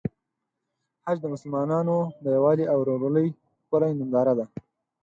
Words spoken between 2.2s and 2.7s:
د یووالي